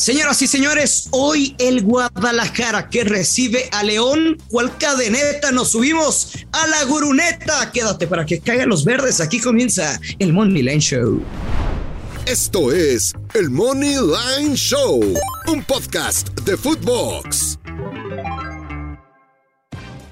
Señoras 0.00 0.40
y 0.40 0.46
señores, 0.46 1.08
hoy 1.10 1.54
el 1.58 1.82
Guadalajara 1.82 2.88
que 2.88 3.04
recibe 3.04 3.68
a 3.70 3.82
León, 3.82 4.38
¿cuál 4.48 4.74
cadeneta 4.78 5.52
nos 5.52 5.72
subimos? 5.72 6.38
A 6.52 6.66
la 6.68 6.84
guruneta. 6.84 7.70
Quédate 7.70 8.06
para 8.06 8.24
que 8.24 8.40
caigan 8.40 8.70
los 8.70 8.86
verdes. 8.86 9.20
Aquí 9.20 9.40
comienza 9.40 10.00
el 10.18 10.32
Money 10.32 10.62
Line 10.62 10.80
Show. 10.80 11.22
Esto 12.24 12.72
es 12.72 13.12
el 13.34 13.50
Money 13.50 13.96
Line 13.96 14.56
Show, 14.56 15.02
un 15.48 15.62
podcast 15.64 16.30
de 16.46 16.56
Footbox. 16.56 17.59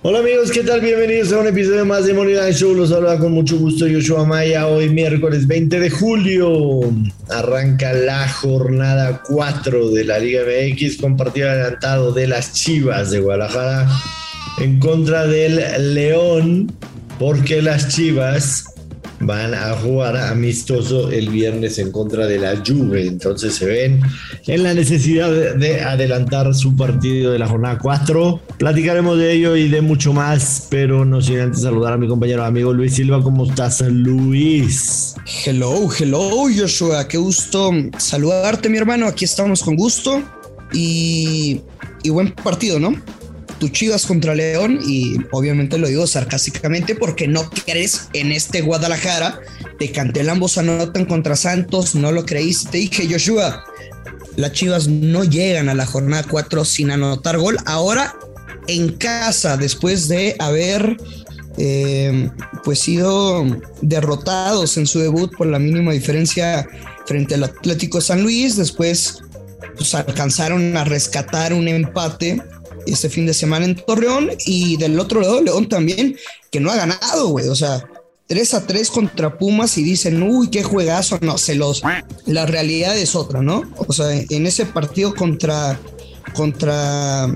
Hola 0.01 0.21
amigos, 0.21 0.53
¿qué 0.53 0.63
tal? 0.63 0.81
Bienvenidos 0.81 1.33
a 1.33 1.41
un 1.41 1.49
episodio 1.49 1.85
más 1.85 2.07
de 2.07 2.15
Money 2.15 2.53
Show. 2.53 2.73
Los 2.73 2.91
saluda 2.91 3.19
con 3.19 3.33
mucho 3.33 3.59
gusto 3.59 3.85
Joshua 3.93 4.25
Maya. 4.25 4.69
Hoy 4.69 4.89
miércoles 4.89 5.49
20 5.49 5.81
de 5.81 5.91
julio 5.91 6.83
arranca 7.29 7.93
la 7.93 8.29
jornada 8.29 9.21
4 9.27 9.91
de 9.91 10.05
la 10.05 10.21
Liga 10.21 10.43
MX 10.43 10.99
con 10.99 11.17
partido 11.17 11.51
adelantado 11.51 12.13
de 12.13 12.29
las 12.29 12.53
Chivas 12.53 13.11
de 13.11 13.19
Guadalajara 13.19 13.89
en 14.61 14.79
contra 14.79 15.27
del 15.27 15.95
León 15.95 16.71
porque 17.19 17.61
las 17.61 17.89
Chivas 17.89 18.67
van 19.21 19.55
a 19.55 19.75
jugar 19.75 20.17
amistoso 20.17 21.11
el 21.11 21.29
viernes 21.29 21.79
en 21.79 21.91
contra 21.91 22.27
de 22.27 22.39
la 22.39 22.63
Juve. 22.65 23.07
Entonces 23.07 23.55
se 23.55 23.67
ven 23.67 24.01
en 24.47 24.63
la 24.63 24.75
necesidad 24.75 25.31
de, 25.31 25.81
adelantar 25.81 26.55
su 26.55 26.77
partido 26.77 27.33
de 27.33 27.39
la 27.39 27.49
jornada 27.49 27.79
4. 27.79 28.41
Platicaremos 28.59 29.19
de 29.19 29.33
ello 29.33 29.57
y 29.57 29.69
de 29.69 29.81
mucho 29.81 30.13
más, 30.13 30.67
pero 30.71 31.05
no 31.05 31.21
sin 31.21 31.41
antes 31.41 31.63
saludar 31.63 31.95
a 31.95 31.97
mi 31.97 32.09
compañero 32.09 32.45
amigo 32.45 32.73
Luis 32.73 32.95
Silva. 32.95 33.23
¿Cómo 33.23 33.47
estás, 33.47 33.81
Luis? 33.81 35.15
Hello, 35.45 35.89
hello, 35.99 36.47
Joshua. 36.55 37.07
Qué 37.09 37.19
gusto 37.19 37.71
saludarte, 37.99 38.69
mi 38.69 38.79
hermano. 38.79 39.07
Aquí 39.07 39.25
estamos 39.25 39.63
con 39.63 39.77
gusto 39.77 40.23
y, 40.73 41.61
y 42.03 42.11
buen 42.11 42.33
partido, 42.33 42.79
¿no? 42.79 42.95
Tu 43.59 43.69
Chivas 43.69 44.07
contra 44.07 44.35
León 44.35 44.81
y 44.87 45.17
obviamente 45.33 45.79
lo 45.79 45.89
digo 45.89 46.07
sarcásticamente 46.07 46.95
porque 46.95 47.29
no 47.29 47.49
crees 47.51 48.09
en 48.13 48.33
este 48.33 48.61
Guadalajara. 48.63 49.41
Te 49.79 49.93
canté 49.93 50.29
ambos 50.29 50.59
anotan 50.59 51.05
contra 51.05 51.37
Santos, 51.37 51.95
no 51.95 52.13
lo 52.13 52.25
creíste. 52.25 52.71
Te 52.71 52.79
dije, 52.79 53.09
Joshua, 53.11 53.65
las 54.37 54.53
Chivas 54.53 54.89
no 54.89 55.25
llegan 55.25 55.69
a 55.69 55.75
la 55.75 55.87
jornada 55.87 56.25
4 56.29 56.65
sin 56.65 56.91
anotar 56.91 57.39
gol. 57.39 57.57
Ahora 57.67 58.15
en 58.67 58.93
casa, 58.93 59.57
después 59.57 60.09
de 60.09 60.37
haber 60.39 60.97
eh, 61.57 62.31
pues 62.63 62.79
sido 62.81 63.45
derrotados 63.81 64.77
en 64.77 64.87
su 64.87 65.01
debut 65.01 65.35
por 65.37 65.49
la 65.49 65.59
mínima 65.59 65.93
diferencia 65.93 66.69
frente 67.07 67.35
al 67.35 67.45
Atlético 67.45 68.01
San 68.01 68.23
Luis, 68.23 68.57
después 68.57 69.23
pues, 69.77 69.95
alcanzaron 69.95 70.77
a 70.77 70.85
rescatar 70.85 71.53
un 71.53 71.67
empate 71.67 72.43
este 72.87 73.09
fin 73.09 73.27
de 73.27 73.35
semana 73.35 73.65
en 73.65 73.77
Torreón 73.77 74.31
y 74.47 74.77
del 74.77 74.99
otro 74.99 75.21
lado 75.21 75.43
León 75.43 75.69
también, 75.69 76.17
que 76.51 76.61
no 76.61 76.71
ha 76.71 76.77
ganado, 76.77 77.29
güey, 77.29 77.49
o 77.49 77.55
sea, 77.55 77.85
3 78.29 78.55
a 78.55 78.67
3 78.67 78.91
contra 78.91 79.39
Pumas 79.39 79.79
y 79.79 79.83
dicen, 79.83 80.23
uy, 80.23 80.51
qué 80.51 80.63
juegazo, 80.63 81.19
no, 81.23 81.39
celos. 81.39 81.83
La 82.27 82.45
realidad 82.45 82.97
es 82.97 83.15
otra, 83.15 83.41
¿no? 83.41 83.63
O 83.77 83.93
sea, 83.93 84.13
en 84.13 84.47
ese 84.47 84.67
partido 84.67 85.15
contra, 85.15 85.81
contra 86.35 87.35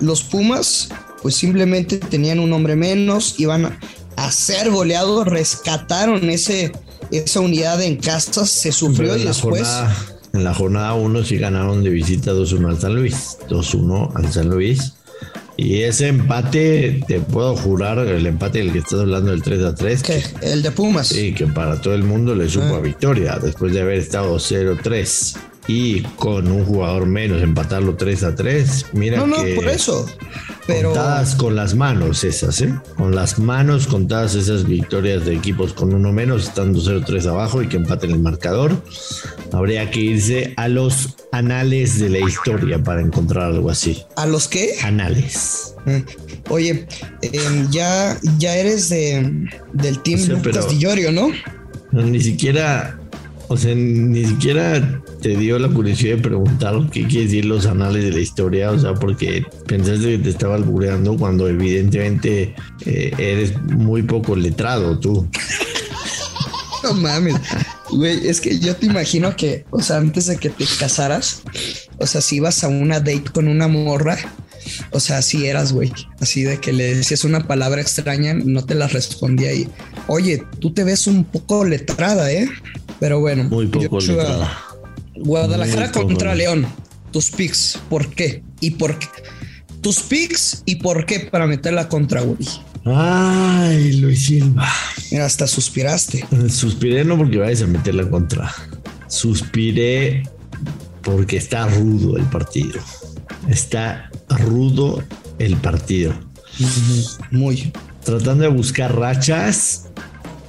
los 0.00 0.22
Pumas, 0.22 0.88
pues 1.20 1.34
simplemente 1.34 1.98
tenían 1.98 2.38
un 2.38 2.52
hombre 2.52 2.76
menos, 2.76 3.34
iban 3.38 3.76
a 4.16 4.30
ser 4.30 4.70
goleados, 4.70 5.26
rescataron 5.26 6.30
ese, 6.30 6.70
esa 7.10 7.40
unidad 7.40 7.82
en 7.82 7.96
casa, 7.96 8.46
se 8.46 8.70
sufrió 8.70 9.16
y 9.16 9.24
después... 9.24 9.66
En 10.34 10.42
la 10.42 10.52
jornada 10.52 10.94
1 10.94 11.22
sí 11.22 11.38
ganaron 11.38 11.84
de 11.84 11.90
visita 11.90 12.32
2-1 12.32 12.68
al 12.68 12.80
San 12.80 12.96
Luis. 12.96 13.38
2-1 13.48 14.16
al 14.16 14.32
San 14.32 14.50
Luis. 14.50 14.94
Y 15.56 15.82
ese 15.82 16.08
empate, 16.08 17.04
te 17.06 17.20
puedo 17.20 17.54
jurar, 17.54 17.98
el 18.00 18.26
empate 18.26 18.58
del 18.58 18.72
que 18.72 18.80
estás 18.80 18.98
hablando, 18.98 19.30
del 19.30 19.42
3 19.42 19.62
a 19.62 19.74
3. 19.76 20.02
¿Qué? 20.02 20.22
El 20.42 20.62
de 20.62 20.72
Pumas. 20.72 21.06
Sí, 21.06 21.32
que 21.32 21.46
para 21.46 21.80
todo 21.80 21.94
el 21.94 22.02
mundo 22.02 22.34
le 22.34 22.48
supo 22.48 22.74
a 22.74 22.78
ah. 22.78 22.80
victoria, 22.80 23.38
después 23.40 23.72
de 23.72 23.82
haber 23.82 23.98
estado 23.98 24.34
0-3 24.34 25.36
y 25.68 26.02
con 26.02 26.50
un 26.50 26.64
jugador 26.64 27.06
menos 27.06 27.40
empatarlo 27.40 27.94
3 27.94 28.24
a 28.24 28.34
3. 28.34 28.86
Mira 28.92 29.18
no, 29.18 29.28
no, 29.28 29.36
que 29.36 29.54
por 29.54 29.68
eso. 29.68 30.04
Pero... 30.66 30.90
Contadas 30.90 31.34
con 31.34 31.54
las 31.54 31.74
manos 31.74 32.24
esas, 32.24 32.60
¿eh? 32.60 32.74
Con 32.96 33.14
las 33.14 33.38
manos 33.38 33.86
contadas 33.86 34.34
esas 34.34 34.66
victorias 34.66 35.24
de 35.24 35.34
equipos 35.34 35.72
con 35.72 35.94
uno 35.94 36.12
menos, 36.12 36.44
estando 36.44 36.80
0-3 36.80 37.26
abajo 37.26 37.62
y 37.62 37.68
que 37.68 37.76
empaten 37.76 38.10
el 38.12 38.20
marcador. 38.20 38.82
Habría 39.52 39.90
que 39.90 40.00
irse 40.00 40.54
a 40.56 40.68
los 40.68 41.16
anales 41.32 41.98
de 41.98 42.08
la 42.08 42.20
historia 42.20 42.82
para 42.82 43.02
encontrar 43.02 43.44
algo 43.44 43.70
así. 43.70 44.02
¿A 44.16 44.26
los 44.26 44.48
qué? 44.48 44.74
Anales. 44.82 45.74
Mm. 45.84 46.50
Oye, 46.50 46.86
em, 47.22 47.70
ya, 47.70 48.18
ya 48.38 48.56
eres 48.56 48.88
de, 48.88 49.48
del 49.72 50.00
team 50.00 50.40
Castillorio, 50.42 51.12
¿no? 51.12 51.30
Ni 51.92 52.20
siquiera, 52.20 52.98
o 53.48 53.56
sea, 53.56 53.74
ni 53.74 54.24
siquiera 54.24 55.02
te 55.20 55.36
dio 55.36 55.58
la 55.58 55.68
curiosidad 55.68 56.16
de 56.16 56.22
preguntar 56.22 56.74
qué 56.90 57.06
quiere 57.06 57.24
decir 57.26 57.44
los 57.44 57.66
anales 57.66 58.04
de 58.04 58.10
la 58.10 58.20
historia, 58.20 58.70
o 58.70 58.78
sea, 58.78 58.94
porque 58.94 59.44
pensaste 59.66 60.16
que 60.16 60.18
te 60.18 60.30
estaba 60.30 60.54
albureando 60.54 61.16
cuando 61.16 61.48
evidentemente 61.48 62.54
eh, 62.86 63.12
eres 63.18 63.60
muy 63.62 64.02
poco 64.02 64.36
letrado 64.36 64.98
tú. 64.98 65.28
No 66.82 66.94
mames. 66.94 67.36
Güey, 67.90 68.28
es 68.28 68.40
que 68.40 68.58
yo 68.58 68.76
te 68.76 68.86
imagino 68.86 69.36
que, 69.36 69.64
o 69.70 69.80
sea, 69.80 69.96
antes 69.96 70.26
de 70.26 70.36
que 70.36 70.50
te 70.50 70.66
casaras, 70.78 71.42
o 71.98 72.06
sea, 72.06 72.20
si 72.20 72.36
ibas 72.36 72.62
a 72.64 72.68
una 72.68 72.98
date 72.98 73.24
con 73.32 73.48
una 73.48 73.68
morra, 73.68 74.18
o 74.90 75.00
sea, 75.00 75.18
así 75.18 75.46
eras, 75.46 75.72
güey. 75.72 75.92
Así 76.20 76.42
de 76.42 76.58
que 76.58 76.72
le 76.72 76.94
decías 76.94 77.24
una 77.24 77.46
palabra 77.46 77.80
extraña, 77.80 78.34
no 78.34 78.64
te 78.64 78.74
la 78.74 78.88
respondía 78.88 79.52
y, 79.52 79.68
oye, 80.06 80.42
tú 80.60 80.72
te 80.72 80.84
ves 80.84 81.06
un 81.06 81.24
poco 81.24 81.64
letrada, 81.64 82.30
¿eh? 82.32 82.48
Pero 83.04 83.20
bueno. 83.20 83.44
Muy 83.44 83.66
poco 83.66 84.00
letrada. 84.00 84.50
Guadalajara 85.14 85.92
contra 85.92 86.34
León. 86.34 86.66
Tus 87.12 87.30
picks, 87.30 87.78
¿por 87.90 88.08
qué? 88.08 88.42
¿Y 88.60 88.70
por 88.70 88.98
qué? 88.98 89.08
Tus 89.82 90.00
picks 90.00 90.62
y 90.64 90.76
por 90.76 91.04
qué 91.04 91.20
para 91.20 91.46
meterla 91.46 91.90
contra 91.90 92.22
Uri. 92.22 92.48
Ay, 92.86 93.98
Luis 93.98 94.24
Silva. 94.24 94.66
Mira, 95.10 95.26
hasta 95.26 95.46
suspiraste. 95.46 96.26
Suspiré 96.48 97.04
no 97.04 97.18
porque 97.18 97.36
vayas 97.36 97.60
a 97.60 97.66
meterla 97.66 98.08
contra. 98.08 98.50
Suspiré 99.08 100.22
porque 101.02 101.36
está 101.36 101.68
rudo 101.68 102.16
el 102.16 102.24
partido. 102.24 102.80
Está 103.50 104.10
rudo 104.30 105.04
el 105.38 105.56
partido. 105.58 106.14
Muy. 107.30 107.70
Tratando 108.02 108.44
de 108.44 108.48
buscar 108.48 108.98
rachas. 108.98 109.90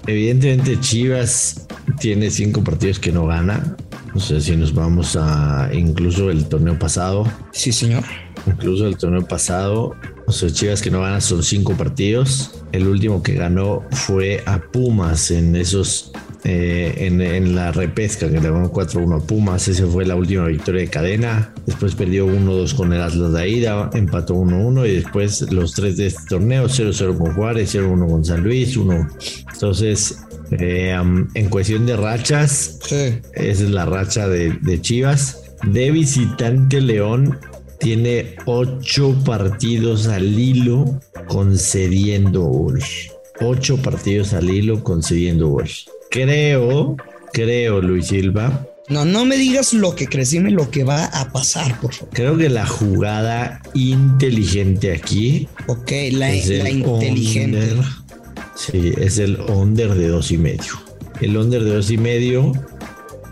Evidentemente 0.07 0.79
Chivas 0.79 1.66
tiene 2.00 2.29
cinco 2.29 2.63
partidos 2.63 3.00
que 3.00 3.11
no 3.11 3.28
gana. 3.28 3.75
No 4.13 4.19
sé 4.22 4.39
si 4.39 4.56
nos 4.56 4.73
vamos 4.73 5.17
a 5.19 5.69
incluso 5.73 6.29
el 6.29 6.45
torneo 6.45 6.79
pasado. 6.79 7.29
Sí, 7.51 7.72
señor. 7.72 8.03
Incluso 8.47 8.88
el 8.88 8.97
torneo 8.97 9.25
pasado. 9.25 9.95
O 10.28 10.31
sea, 10.31 10.50
Chivas 10.50 10.81
que 10.81 10.89
no 10.89 11.01
ganan 11.01 11.22
son 11.22 11.44
cinco 11.44 11.73
partidos. 11.73 12.63
El 12.72 12.88
último 12.88 13.22
que 13.22 13.34
ganó 13.34 13.84
fue 13.91 14.41
a 14.45 14.59
Pumas 14.59 15.31
en 15.31 15.55
esos. 15.55 16.11
Eh, 16.47 17.07
en, 17.07 17.55
la 17.55 17.72
repesca 17.72 18.29
que 18.29 18.39
le 18.39 18.51
ganó 18.51 18.72
4-1 18.72 19.23
a 19.23 19.25
Pumas. 19.25 19.67
Esa 19.67 19.88
fue 19.88 20.05
la 20.05 20.16
última 20.16 20.45
victoria 20.45 20.81
de 20.81 20.89
cadena. 20.89 21.53
Después 21.66 21.95
perdió 21.95 22.28
1-2 22.28 22.75
con 22.75 22.94
el 22.94 23.01
Atlas 23.01 23.34
de 23.34 23.41
Aida. 23.41 23.89
Empató 23.94 24.35
1-1 24.35 24.88
y 24.88 24.95
después 24.95 25.51
los 25.51 25.73
tres 25.73 25.97
de 25.97 26.07
este 26.07 26.22
torneo: 26.29 26.66
0-0 26.66 27.17
con 27.17 27.34
Juárez, 27.34 27.75
0-1 27.75 28.09
con 28.09 28.23
San 28.23 28.44
Luis, 28.44 28.78
1. 28.78 29.07
Entonces, 29.53 30.25
eh, 30.51 30.95
en 31.33 31.50
cuestión 31.50 31.85
de 31.85 31.95
rachas, 31.95 32.79
esa 32.83 33.19
es 33.35 33.61
la 33.61 33.85
racha 33.85 34.28
de, 34.28 34.81
Chivas. 34.81 35.44
De 35.63 35.91
visitante 35.91 36.81
León 36.81 37.40
tiene 37.79 38.35
ocho 38.46 39.16
partidos 39.25 40.08
al 40.08 40.40
hilo 40.40 40.99
concediendo 41.28 42.41
gol. 42.41 42.79
Ocho 43.41 43.78
partidos 43.78 44.34
al 44.34 44.49
hilo 44.49 44.84
concediendo 44.84 45.49
gol. 45.49 45.70
Creo, 46.09 46.96
creo, 47.34 47.81
Luis 47.81 48.08
Silva. 48.08 48.67
No, 48.87 49.03
no 49.03 49.25
me 49.25 49.35
digas 49.35 49.73
lo 49.73 49.96
que 49.96 50.08
crees, 50.08 50.29
dime 50.29 50.52
lo 50.52 50.70
que 50.70 50.84
va 50.84 51.05
a 51.05 51.31
pasar, 51.31 51.79
por 51.81 51.91
favor. 51.91 52.14
Creo 52.14 52.37
que 52.37 52.49
la 52.49 52.67
jugada 52.67 53.61
inteligente 53.73 54.91
aquí. 54.91 55.47
Ok, 55.66 55.91
la, 56.11 56.29
la 56.29 56.70
inteligente. 56.70 57.73
Sí, 58.55 58.93
es 58.97 59.17
el 59.17 59.40
under 59.41 59.93
de 59.93 60.07
dos 60.07 60.31
y 60.31 60.37
medio. 60.37 60.73
El 61.22 61.37
under 61.37 61.63
de 61.63 61.75
dos 61.75 61.91
y 61.91 61.97
medio 61.97 62.52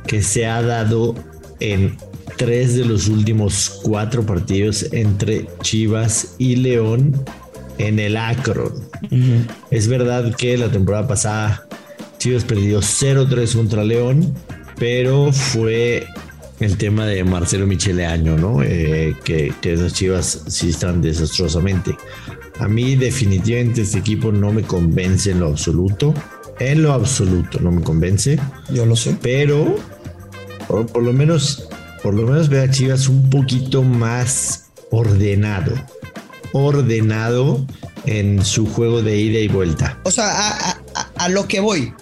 que 0.06 0.22
se 0.22 0.46
ha 0.46 0.62
dado 0.62 1.16
en 1.60 1.98
tres 2.38 2.76
de 2.76 2.86
los 2.86 3.08
últimos 3.08 3.82
cuatro 3.84 4.26
partidos 4.26 4.92
entre 4.92 5.48
Chivas 5.62 6.36
y 6.38 6.58
León 6.58 7.24
en 7.78 8.00
el 8.00 8.18
Acro. 8.18 8.74
Es 9.72 9.88
verdad 9.88 10.36
que 10.36 10.58
la 10.58 10.70
temporada 10.70 11.08
pasada 11.08 11.68
Chivas 12.18 12.44
perdió 12.44 12.80
0-3 12.80 13.56
contra 13.56 13.84
León, 13.84 14.34
pero 14.78 15.32
fue 15.34 16.08
el 16.60 16.78
tema 16.78 17.06
de 17.06 17.24
Marcelo 17.24 17.68
Michele 17.68 18.06
Año, 18.06 18.38
¿no? 18.38 18.64
Eh, 18.64 19.16
que, 19.24 19.54
que 19.62 19.74
esas 19.74 19.94
chivas 19.94 20.44
sí 20.48 20.70
están 20.70 21.02
desastrosamente. 21.02 21.96
A 22.60 22.68
mí 22.68 22.96
definitivamente 22.96 23.82
este 23.82 24.00
equipo 24.00 24.32
no 24.32 24.52
me 24.52 24.62
convence 24.64 25.32
en 25.32 25.40
lo 25.40 25.48
absoluto. 25.48 26.14
En 26.60 26.84
lo 26.84 26.94
absoluto 26.94 27.60
no 27.60 27.72
me 27.72 27.82
convence. 27.82 28.40
Yo 28.72 28.86
lo 28.86 28.96
sé. 28.96 29.18
Pero 29.22 29.76
por, 30.68 30.86
por 30.88 31.04
lo 31.04 31.14
menos, 31.14 31.68
por 32.04 32.14
lo 32.14 32.24
menos 32.28 32.50
veo 32.50 32.64
a 32.64 32.70
Chivas 32.70 33.08
un 33.08 33.30
poquito 33.30 33.82
más 33.84 34.66
ordenado. 34.92 35.74
Ordenado 36.54 37.66
en 38.06 38.44
su 38.46 38.68
juego 38.68 39.02
de 39.02 39.18
ida 39.20 39.40
y 39.40 39.48
vuelta. 39.48 40.00
O 40.04 40.12
sea, 40.12 40.28
a, 40.30 40.70
a- 40.72 40.80
a 41.16 41.30
lo 41.30 41.48
que 41.48 41.60
voy, 41.60 41.94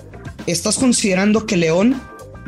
¿estás 0.47 0.77
considerando 0.77 1.45
que 1.45 1.55
León 1.57 1.95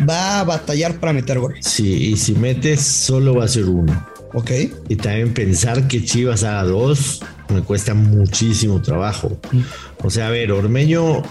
va 0.09 0.39
a 0.41 0.43
batallar 0.43 0.99
para 0.99 1.13
meter 1.13 1.39
gol? 1.39 1.55
Sí, 1.61 2.09
y 2.11 2.17
si 2.17 2.33
metes, 2.33 2.81
solo 2.81 3.35
va 3.35 3.45
a 3.45 3.47
ser 3.47 3.65
uno. 3.65 4.05
Ok. 4.33 4.51
Y 4.89 4.95
también 4.95 5.33
pensar 5.33 5.87
que 5.87 6.03
Chivas 6.03 6.43
haga 6.43 6.63
dos 6.63 7.21
me 7.49 7.61
cuesta 7.61 7.93
muchísimo 7.93 8.81
trabajo. 8.81 9.37
O 10.03 10.09
sea, 10.09 10.27
a 10.27 10.29
ver, 10.31 10.51
Ormeño 10.51 11.21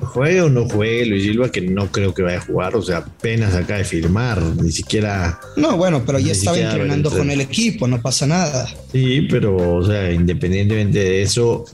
juegue 0.00 0.40
o 0.40 0.48
no 0.48 0.68
juegue, 0.68 1.06
Luis 1.06 1.24
Silva, 1.24 1.50
que 1.50 1.60
no 1.60 1.90
creo 1.92 2.14
que 2.14 2.22
vaya 2.22 2.38
a 2.38 2.40
jugar, 2.40 2.74
o 2.76 2.82
sea, 2.82 2.98
apenas 2.98 3.54
acaba 3.54 3.78
de 3.78 3.84
firmar, 3.84 4.42
ni 4.42 4.72
siquiera. 4.72 5.38
No, 5.56 5.76
bueno, 5.76 6.02
pero 6.06 6.18
ya 6.18 6.32
estaba 6.32 6.58
entrenando 6.58 7.10
con 7.10 7.30
el 7.30 7.40
equipo, 7.40 7.86
no 7.86 8.00
pasa 8.00 8.26
nada. 8.26 8.66
Sí, 8.92 9.26
pero, 9.30 9.76
o 9.76 9.84
sea, 9.84 10.10
independientemente 10.10 10.98
de 10.98 11.22
eso, 11.22 11.64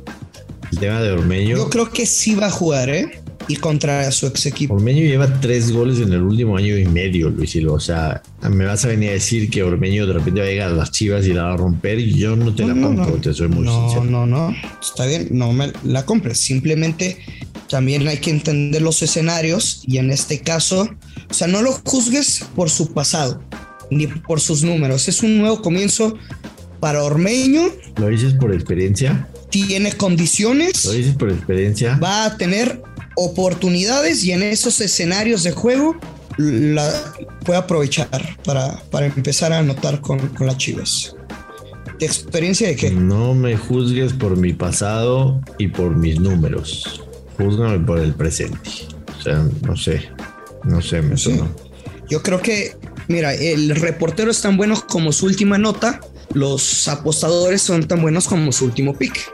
el 0.72 0.78
tema 0.78 1.00
de 1.00 1.12
Ormeño. 1.12 1.56
Yo 1.56 1.70
creo 1.70 1.90
que 1.90 2.04
sí 2.06 2.34
va 2.34 2.46
a 2.46 2.50
jugar, 2.50 2.90
¿eh? 2.90 3.21
Y 3.48 3.56
contra 3.56 4.10
su 4.12 4.26
ex 4.26 4.46
equipo. 4.46 4.74
Ormeño 4.74 5.02
lleva 5.02 5.40
tres 5.40 5.72
goles 5.72 5.98
en 5.98 6.12
el 6.12 6.22
último 6.22 6.56
año 6.56 6.76
y 6.78 6.84
medio, 6.86 7.28
Luis 7.30 7.50
Silva. 7.50 7.72
O 7.72 7.80
sea, 7.80 8.22
me 8.50 8.64
vas 8.64 8.84
a 8.84 8.88
venir 8.88 9.10
a 9.10 9.12
decir 9.12 9.50
que 9.50 9.62
Ormeño 9.62 10.06
de 10.06 10.12
repente 10.14 10.40
va 10.40 10.46
a 10.46 10.50
llegar 10.50 10.68
a 10.70 10.74
las 10.74 10.90
chivas 10.92 11.26
y 11.26 11.32
la 11.32 11.44
va 11.44 11.54
a 11.54 11.56
romper. 11.56 11.98
Y 11.98 12.14
yo 12.14 12.36
no 12.36 12.54
te 12.54 12.62
la 12.66 12.74
No, 12.74 12.90
no, 12.90 12.96
compro, 12.96 13.16
no. 13.16 13.20
te 13.20 13.34
soy 13.34 13.48
muy 13.48 13.64
no, 13.64 13.90
sincero. 13.90 14.04
no, 14.04 14.26
no. 14.26 14.54
Está 14.80 15.06
bien, 15.06 15.28
no 15.32 15.52
me 15.52 15.72
la 15.84 16.04
compres. 16.06 16.38
Simplemente 16.38 17.18
también 17.68 18.06
hay 18.06 18.18
que 18.18 18.30
entender 18.30 18.82
los 18.82 19.02
escenarios 19.02 19.82
y 19.86 19.98
en 19.98 20.10
este 20.10 20.40
caso, 20.40 20.88
o 21.30 21.34
sea, 21.34 21.46
no 21.48 21.62
lo 21.62 21.72
juzgues 21.84 22.44
por 22.54 22.70
su 22.70 22.92
pasado 22.92 23.42
ni 23.90 24.06
por 24.06 24.40
sus 24.40 24.62
números. 24.62 25.08
Es 25.08 25.22
un 25.22 25.38
nuevo 25.38 25.60
comienzo 25.62 26.16
para 26.80 27.02
Ormeño. 27.02 27.62
¿Lo 27.96 28.08
dices 28.08 28.34
por 28.34 28.52
experiencia? 28.54 29.28
Tiene 29.52 29.92
condiciones, 29.92 30.84
¿Lo 30.86 30.92
dices 30.92 31.14
por 31.14 31.30
experiencia? 31.30 31.96
va 32.02 32.24
a 32.24 32.36
tener 32.36 32.82
oportunidades 33.14 34.24
y 34.24 34.32
en 34.32 34.42
esos 34.42 34.80
escenarios 34.80 35.44
de 35.44 35.52
juego 35.52 35.96
la 36.38 36.90
puede 37.44 37.58
aprovechar 37.58 38.08
para, 38.44 38.82
para 38.90 39.06
empezar 39.06 39.52
a 39.52 39.58
anotar 39.58 40.00
con, 40.00 40.18
con 40.30 40.46
las 40.48 40.56
chivas. 40.56 41.14
¿De 41.98 42.06
experiencia 42.06 42.66
de 42.68 42.76
qué? 42.76 42.90
No 42.90 43.34
me 43.34 43.56
juzgues 43.56 44.12
por 44.14 44.36
mi 44.36 44.52
pasado 44.54 45.40
y 45.58 45.68
por 45.68 45.94
mis 45.94 46.18
números. 46.18 47.04
Júzgame 47.36 47.78
por 47.80 48.00
el 48.00 48.14
presente. 48.14 48.70
O 49.18 49.22
sea, 49.22 49.46
no 49.66 49.76
sé. 49.76 50.08
No 50.64 50.80
sé, 50.80 51.02
me 51.02 51.16
Sí. 51.16 51.38
Yo 52.08 52.22
creo 52.22 52.40
que, 52.40 52.76
mira, 53.08 53.34
el 53.34 53.70
reportero 53.76 54.30
es 54.30 54.40
tan 54.40 54.56
bueno 54.56 54.82
como 54.88 55.12
su 55.12 55.26
última 55.26 55.58
nota, 55.58 56.00
los 56.34 56.88
apostadores 56.88 57.62
son 57.62 57.86
tan 57.86 58.00
buenos 58.02 58.26
como 58.26 58.52
su 58.52 58.64
último 58.64 58.94
pick. 58.96 59.32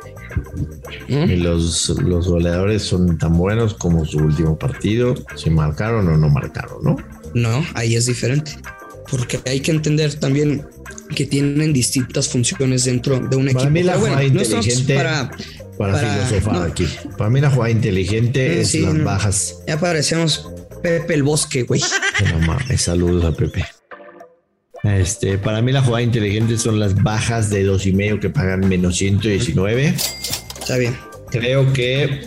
¿No? 1.09 1.25
Y 1.25 1.37
los, 1.37 1.89
los 2.03 2.29
goleadores 2.29 2.83
son 2.83 3.19
tan 3.19 3.37
buenos 3.37 3.75
como 3.75 4.05
su 4.05 4.19
último 4.19 4.59
partido, 4.59 5.15
si 5.37 5.51
marcaron 5.51 6.09
o 6.09 6.17
no 6.17 6.29
marcaron, 6.29 6.83
¿no? 6.83 6.97
No, 7.35 7.65
ahí 7.75 7.95
es 7.97 8.07
diferente. 8.07 8.59
Porque 9.11 9.41
hay 9.47 9.61
que 9.61 9.71
entender 9.71 10.15
también 10.15 10.67
que 11.15 11.25
tienen 11.27 11.73
distintas 11.73 12.29
funciones 12.29 12.85
dentro 12.85 13.19
de 13.19 13.37
un 13.37 13.47
Para 13.47 13.51
equipo. 13.61 13.71
mí 13.71 13.83
la 13.83 13.97
bueno, 13.97 14.17
no 14.17 14.41
para, 14.95 15.31
para, 15.79 15.93
Para- 15.93 15.99
filosofar 16.27 16.55
no. 16.55 16.63
aquí. 16.63 16.87
Para 17.17 17.31
mí 17.31 17.41
la 17.41 17.51
jugada 17.51 17.71
inteligente 17.71 18.59
Eh, 18.59 18.61
es 18.61 18.75
las 18.75 18.95
no. 18.95 19.05
bajas. 19.05 19.61
ya 19.67 19.79
parecemos 19.81 20.51
Pepe 20.83 21.15
el 21.15 21.23
Bosque, 21.23 21.63
güey. 21.63 21.81
Mames, 22.47 22.83
saludos 22.83 23.25
a 23.25 23.33
Pepe. 23.33 23.65
Este, 24.97 25.39
para 25.39 25.61
mí 25.63 25.73
la 25.73 25.83
jugada 25.83 26.03
inteligente 26.03 26.59
son 26.59 26.79
las 26.81 26.95
bajas 27.03 27.51
de 27.51 27.65
dos 27.65 27.87
y 27.87 27.93
medio 27.93 28.21
que 28.21 28.31
pagan 28.31 28.69
menos 28.69 28.97
119. 28.97 29.95
Está 30.61 30.77
bien. 30.77 30.97
Creo 31.31 31.73
que 31.73 32.23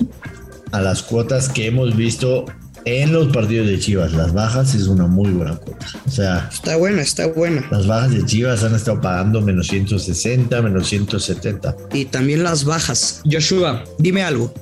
a 0.71 0.81
las 0.81 1.01
cuotas 1.01 1.49
que 1.49 1.67
hemos 1.67 1.95
visto 1.95 2.45
en 2.85 3.13
los 3.13 3.27
partidos 3.31 3.67
de 3.67 3.79
Chivas, 3.79 4.13
las 4.13 4.33
bajas 4.33 4.73
es 4.73 4.87
una 4.87 5.05
muy 5.05 5.29
buena 5.31 5.55
cuota. 5.55 5.85
O 6.07 6.09
sea, 6.09 6.49
Está 6.51 6.77
buena, 6.77 7.01
está 7.01 7.27
buena. 7.27 7.63
las 7.69 7.85
bajas 7.85 8.11
de 8.11 8.25
Chivas 8.25 8.63
han 8.63 8.73
estado 8.75 8.99
pagando 9.01 9.41
menos 9.41 9.67
160, 9.67 10.61
menos 10.61 10.87
170. 10.87 11.75
Y 11.93 12.05
también 12.05 12.43
las 12.43 12.63
bajas. 12.65 13.21
Joshua, 13.29 13.83
dime 13.99 14.23
algo. 14.23 14.53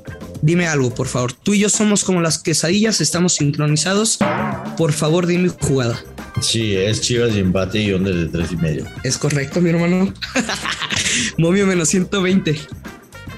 Dime 0.41 0.67
algo, 0.67 0.93
por 0.93 1.07
favor. 1.07 1.33
Tú 1.33 1.53
y 1.53 1.59
yo 1.59 1.69
somos 1.69 2.03
como 2.05 2.21
las 2.21 2.39
quesadillas, 2.39 3.01
estamos 3.01 3.33
sincronizados. 3.33 4.19
Por 4.77 4.93
favor, 4.93 5.27
dime 5.27 5.49
jugada. 5.49 6.01
Sí, 6.41 6.75
es 6.75 7.01
Chivas 7.01 7.35
y 7.35 7.39
empate 7.39 7.81
y 7.81 7.91
under 7.91 8.15
de 8.15 8.25
tres 8.27 8.51
y 8.51 8.57
medio. 8.57 8.85
¿Es 9.03 9.17
correcto, 9.17 9.61
mi 9.61 9.69
hermano? 9.69 10.13
Momio 11.37 11.65
menos 11.65 11.89
120. 11.89 12.55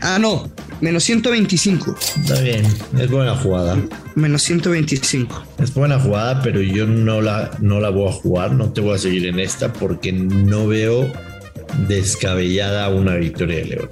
Ah, 0.01 0.17
no. 0.19 0.51
Menos 0.81 1.03
125. 1.03 1.95
Está 2.21 2.41
bien, 2.41 2.65
es 2.99 3.09
buena 3.09 3.35
jugada. 3.35 3.77
Menos 4.15 4.41
125. 4.41 5.43
Es 5.59 5.73
buena 5.75 5.99
jugada, 5.99 6.41
pero 6.41 6.59
yo 6.61 6.87
no 6.87 7.21
la, 7.21 7.51
no 7.59 7.79
la 7.79 7.89
voy 7.89 8.09
a 8.09 8.11
jugar, 8.11 8.53
no 8.53 8.73
te 8.73 8.81
voy 8.81 8.95
a 8.95 8.97
seguir 8.97 9.27
en 9.27 9.39
esta 9.39 9.71
porque 9.71 10.11
no 10.11 10.67
veo 10.67 11.11
descabellada 11.87 12.89
una 12.89 13.15
victoria 13.15 13.57
de 13.57 13.65
León. 13.65 13.89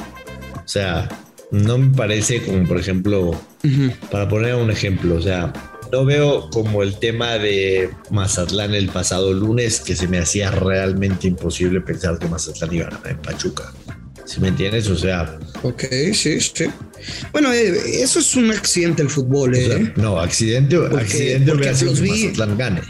O 0.55 0.67
sea, 0.67 1.07
no 1.51 1.77
me 1.77 1.95
parece 1.95 2.41
como, 2.41 2.67
por 2.67 2.79
ejemplo, 2.79 3.39
para 4.09 4.27
poner 4.27 4.55
un 4.55 4.71
ejemplo, 4.71 5.15
o 5.15 5.21
sea, 5.21 5.53
no 5.91 6.05
veo 6.05 6.49
como 6.51 6.83
el 6.83 6.95
tema 6.99 7.37
de 7.37 7.89
Mazatlán 8.11 8.73
el 8.75 8.89
pasado 8.89 9.33
lunes, 9.33 9.79
que 9.79 9.95
se 9.95 10.07
me 10.07 10.19
hacía 10.19 10.51
realmente 10.51 11.27
imposible 11.27 11.81
pensar 11.81 12.17
que 12.19 12.27
Mazatlán 12.27 12.73
iba 12.73 12.87
a 12.87 12.89
ganar 12.91 13.07
en 13.11 13.17
Pachuca. 13.17 13.73
Si 14.25 14.39
me 14.39 14.49
entiendes? 14.49 14.87
O 14.89 14.95
sea, 14.95 15.39
Ok, 15.63 15.83
sí, 16.13 16.39
sí. 16.39 16.65
Bueno, 17.31 17.51
eh, 17.51 17.73
eso 18.03 18.19
es 18.19 18.35
un 18.35 18.51
accidente 18.51 19.01
del 19.01 19.09
fútbol, 19.11 19.53
O 19.53 19.55
sea, 19.55 19.77
¿eh? 19.77 19.93
no, 19.95 20.19
accidente, 20.19 20.75
accidente 20.75 21.51
porque 21.51 21.57
hubiera 21.61 21.73
sido 21.75 21.91
los 21.91 21.99
que 22.01 22.05
vi- 22.05 22.23
Mazatlán 22.27 22.57
gane. 22.57 22.81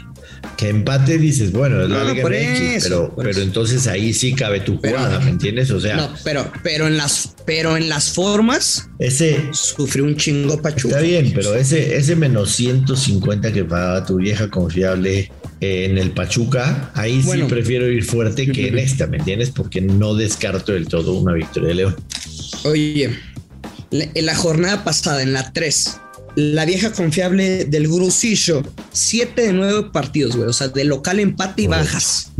Que 0.60 0.68
empate 0.68 1.16
dices, 1.16 1.52
bueno, 1.52 1.82
es 1.82 1.88
la 1.88 2.04
No, 2.04 2.10
Liga 2.10 2.20
por 2.22 2.32
MX, 2.32 2.60
eso, 2.60 2.84
pero, 2.88 3.14
pero 3.16 3.30
eso. 3.30 3.40
entonces 3.40 3.86
ahí 3.86 4.12
sí 4.12 4.34
cabe 4.34 4.60
tu 4.60 4.78
Pero- 4.78 4.98
jugada, 4.98 5.18
¿me 5.20 5.30
entiendes? 5.30 5.70
O 5.70 5.80
sea, 5.80 5.96
No, 5.96 6.10
pero, 6.22 6.52
pero 6.62 6.86
en 6.86 6.98
las, 6.98 7.34
pero 7.46 7.78
en 7.78 7.88
las 7.88 8.10
formas 8.10 8.86
ese 8.98 9.40
sufrió 9.52 10.04
un 10.04 10.16
chingo 10.16 10.60
Pachuca. 10.60 10.96
está 10.96 11.00
bien, 11.00 11.32
pero 11.34 11.54
ese, 11.54 11.96
ese 11.96 12.14
menos 12.14 12.50
150 12.52 13.52
que 13.52 13.64
pagaba 13.64 14.04
tu 14.04 14.16
vieja 14.16 14.50
confiable 14.50 15.32
eh, 15.62 15.86
en 15.90 15.96
el 15.96 16.10
Pachuca, 16.10 16.90
ahí 16.94 17.22
Bueno. 17.24 17.46
sí 17.46 17.50
prefiero 17.50 17.88
ir 17.90 18.04
fuerte 18.04 18.46
que 18.52 18.68
en 18.68 18.78
esta, 18.78 19.06
¿me 19.06 19.16
entiendes? 19.16 19.48
Porque 19.50 19.80
no 19.80 20.14
descarto 20.14 20.72
del 20.72 20.88
todo 20.88 21.14
una 21.14 21.32
victoria 21.32 21.70
de 21.70 21.74
León. 21.74 21.96
Oye, 22.64 23.10
en 23.92 24.26
la 24.26 24.34
jornada 24.34 24.84
pasada, 24.84 25.22
en 25.22 25.32
la 25.32 25.52
3, 25.52 25.96
la 26.36 26.64
vieja 26.64 26.92
confiable 26.92 27.64
del 27.64 27.88
Grusillo, 27.88 28.62
7 28.92 29.42
de 29.42 29.52
9 29.52 29.90
partidos, 29.92 30.36
güey. 30.36 30.48
O 30.48 30.52
sea, 30.52 30.68
de 30.68 30.84
local 30.84 31.20
empate 31.20 31.62
y 31.62 31.66
bajas. 31.66 32.32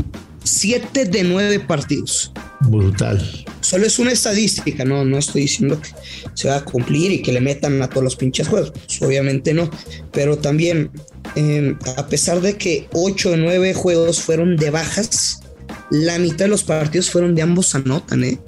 7 0.43 1.05
de 1.05 1.23
9 1.23 1.59
partidos. 1.61 2.31
Brutal. 2.61 3.45
Solo 3.61 3.85
es 3.85 3.99
una 3.99 4.11
estadística, 4.11 4.85
no, 4.85 5.05
no 5.05 5.17
estoy 5.17 5.43
diciendo 5.43 5.79
que 5.79 5.89
se 6.33 6.49
va 6.49 6.57
a 6.57 6.65
cumplir 6.65 7.11
y 7.11 7.21
que 7.21 7.31
le 7.31 7.41
metan 7.41 7.81
a 7.81 7.89
todos 7.89 8.03
los 8.03 8.15
pinches 8.15 8.47
juegos. 8.47 8.71
Pues, 8.71 9.01
obviamente 9.01 9.53
no. 9.53 9.69
Pero 10.11 10.37
también, 10.37 10.91
eh, 11.35 11.75
a 11.97 12.07
pesar 12.07 12.41
de 12.41 12.57
que 12.57 12.87
8 12.93 13.31
de 13.31 13.37
9 13.37 13.73
juegos 13.73 14.21
fueron 14.21 14.55
de 14.57 14.71
bajas, 14.71 15.41
la 15.91 16.17
mitad 16.17 16.45
de 16.45 16.49
los 16.49 16.63
partidos 16.63 17.09
fueron 17.09 17.35
de 17.35 17.41
ambos 17.41 17.75
anotan, 17.75 18.23
¿eh? 18.23 18.39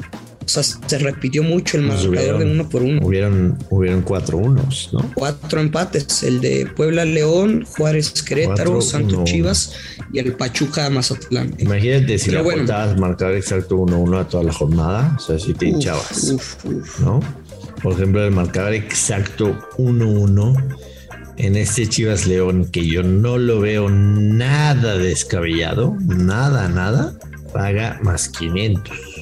O 0.46 0.50
sea, 0.50 0.64
se 0.64 0.98
repitió 0.98 1.44
mucho 1.44 1.78
el 1.78 1.84
marcador 1.84 2.40
de 2.40 2.46
uno 2.46 2.70
por 2.70 2.84
uno. 2.84 3.06
Hubieron, 3.06 3.58
hubieron 3.70 4.02
cuatro 4.02 4.38
unos, 4.38 4.90
¿no? 4.92 5.12
Cuatro 5.16 5.62
empates, 5.62 6.24
el 6.24 6.42
de 6.42 6.68
Puebla 6.76 7.06
León, 7.06 7.66
Juárez 7.78 8.22
Querétaro, 8.22 8.82
Santos 8.82 9.24
Chivas 9.24 9.74
y 10.12 10.20
el 10.20 10.34
Pachuca 10.34 10.90
Mazatlán. 10.90 11.56
Imagínate 11.58 12.18
si 12.18 12.30
Pero 12.30 12.44
le 12.44 12.64
bueno. 12.66 12.96
marcar 12.98 13.34
exacto 13.34 13.78
1-1 13.78 14.20
a 14.20 14.28
toda 14.28 14.44
la 14.44 14.54
jornada, 14.54 15.16
o 15.18 15.20
sea, 15.20 15.40
si 15.40 15.54
te 15.54 15.68
Uf, 15.68 15.74
hinchabas, 15.74 16.32
uf, 16.32 16.66
uf. 16.66 17.00
¿no? 17.00 17.20
Por 17.82 17.94
ejemplo, 17.94 18.24
el 18.24 18.32
marcador 18.32 18.74
exacto 18.74 19.58
1-1 19.78 20.78
en 21.38 21.56
este 21.56 21.88
Chivas 21.88 22.28
León, 22.28 22.70
que 22.72 22.86
yo 22.88 23.04
no 23.04 23.38
lo 23.38 23.60
veo 23.60 23.90
nada 23.90 24.98
descabellado, 24.98 25.96
nada, 26.06 26.70
nada, 26.70 27.18
paga 27.54 28.00
más 28.04 28.30
500. 28.30 29.13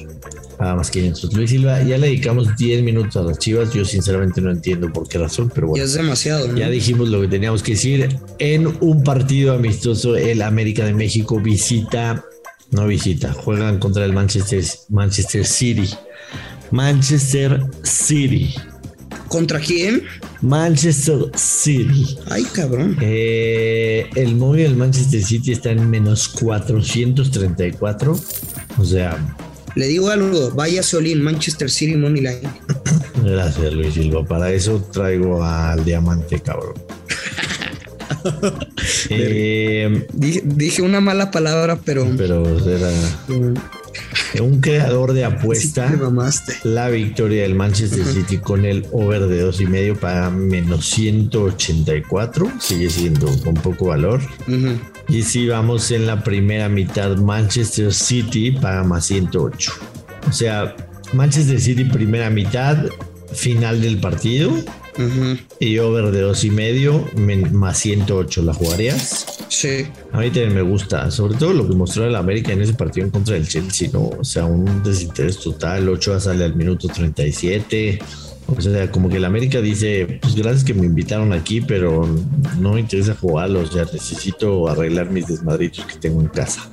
Paga 0.62 0.76
más 0.76 0.92
500. 0.92 1.34
Luis 1.34 1.50
Silva, 1.50 1.82
ya 1.82 1.98
le 1.98 2.06
dedicamos 2.06 2.56
10 2.56 2.84
minutos 2.84 3.16
a 3.16 3.22
las 3.22 3.36
Chivas. 3.38 3.72
Yo 3.74 3.84
sinceramente 3.84 4.40
no 4.40 4.52
entiendo 4.52 4.92
por 4.92 5.08
qué 5.08 5.18
razón, 5.18 5.50
pero 5.52 5.66
bueno. 5.66 5.82
Ya 5.82 5.88
es 5.88 5.94
demasiado. 5.94 6.46
¿no? 6.46 6.56
Ya 6.56 6.70
dijimos 6.70 7.08
lo 7.08 7.20
que 7.20 7.26
teníamos 7.26 7.64
que 7.64 7.72
decir. 7.72 8.16
En 8.38 8.68
un 8.80 9.02
partido 9.02 9.54
amistoso, 9.54 10.16
el 10.16 10.40
América 10.40 10.84
de 10.84 10.94
México 10.94 11.40
visita, 11.40 12.24
no 12.70 12.86
visita, 12.86 13.32
juegan 13.32 13.80
contra 13.80 14.04
el 14.04 14.12
Manchester, 14.12 14.62
Manchester 14.88 15.44
City. 15.44 15.90
Manchester 16.70 17.60
City. 17.82 18.54
¿Contra 19.26 19.58
quién? 19.58 20.04
Manchester 20.42 21.32
City. 21.34 22.18
Ay, 22.30 22.44
cabrón. 22.54 22.96
Eh, 23.00 24.08
el 24.14 24.36
móvil 24.36 24.62
del 24.62 24.76
Manchester 24.76 25.24
City 25.24 25.50
está 25.50 25.72
en 25.72 25.90
menos 25.90 26.28
434. 26.28 28.16
O 28.78 28.84
sea. 28.84 29.18
Le 29.74 29.86
digo 29.86 30.10
algo, 30.10 30.50
vaya 30.50 30.82
Solín, 30.82 31.22
Manchester 31.22 31.70
City 31.70 31.96
Money 31.96 32.20
Line. 32.20 32.50
Gracias, 33.24 33.72
Luis 33.72 33.94
Silva. 33.94 34.24
Para 34.24 34.50
eso 34.50 34.82
traigo 34.92 35.42
al 35.42 35.84
diamante, 35.84 36.40
cabrón. 36.40 36.74
eh, 39.10 40.06
dije, 40.12 40.42
dije, 40.44 40.82
una 40.82 41.00
mala 41.00 41.30
palabra, 41.30 41.78
pero. 41.84 42.06
Pero 42.16 42.44
era. 42.68 42.90
Un 44.40 44.60
creador 44.60 45.12
de 45.12 45.24
apuesta, 45.24 45.90
sí 45.90 46.52
la 46.64 46.88
victoria 46.88 47.42
del 47.42 47.54
Manchester 47.54 48.04
City 48.04 48.38
con 48.38 48.64
el 48.64 48.86
over 48.92 49.26
de 49.26 49.42
dos 49.42 49.60
y 49.60 49.66
medio 49.66 49.94
para 49.98 50.30
menos 50.30 50.86
184, 50.86 52.52
sigue 52.58 52.88
siendo 52.88 53.26
con 53.44 53.54
poco 53.54 53.86
valor. 53.86 54.20
Uh 54.48 54.52
-huh. 54.52 54.80
Y 55.08 55.22
si 55.22 55.48
vamos 55.48 55.90
en 55.90 56.06
la 56.06 56.22
primera 56.22 56.68
mitad, 56.68 57.16
Manchester 57.16 57.92
City 57.92 58.52
paga 58.52 58.82
más 58.84 59.06
108. 59.06 59.72
O 60.28 60.32
sea, 60.32 60.74
Manchester 61.12 61.60
City 61.60 61.84
primera 61.84 62.30
mitad, 62.30 62.86
final 63.34 63.80
del 63.80 63.98
partido. 63.98 64.52
Uh 64.98 65.00
-huh. 65.02 65.40
Y 65.58 65.78
over 65.78 66.10
de 66.10 66.20
dos 66.20 66.44
y 66.44 66.50
medio 66.50 67.04
más 67.52 67.78
108, 67.78 68.42
¿la 68.42 68.52
jugarías? 68.52 69.26
Sí. 69.48 69.86
A 70.12 70.18
mí 70.18 70.26
también 70.26 70.54
me 70.54 70.62
gusta, 70.62 71.10
sobre 71.10 71.34
todo 71.36 71.52
lo 71.52 71.68
que 71.68 71.74
mostró 71.74 72.06
el 72.06 72.14
América 72.14 72.52
en 72.52 72.62
ese 72.62 72.74
partido 72.74 73.06
en 73.06 73.10
contra 73.10 73.34
del 73.34 73.48
Chelsea, 73.48 73.88
¿no? 73.92 74.10
O 74.18 74.24
sea, 74.24 74.44
un 74.44 74.82
desinterés 74.82 75.38
total, 75.38 75.88
8 75.88 76.20
sale 76.20 76.44
al 76.44 76.54
minuto 76.56 76.88
37. 76.88 77.98
O 78.56 78.60
sea, 78.60 78.90
como 78.90 79.08
que 79.08 79.16
el 79.16 79.24
América 79.24 79.60
dice, 79.60 80.18
pues 80.20 80.34
gracias 80.34 80.64
que 80.64 80.74
me 80.74 80.86
invitaron 80.86 81.32
aquí, 81.32 81.60
pero 81.60 82.06
no 82.58 82.74
me 82.74 82.80
interesa 82.80 83.14
jugarlo, 83.14 83.60
o 83.60 83.66
sea, 83.66 83.84
necesito 83.92 84.68
arreglar 84.68 85.10
mis 85.10 85.26
desmadritos 85.26 85.84
que 85.86 85.96
tengo 85.96 86.20
en 86.20 86.28
casa. 86.28 86.68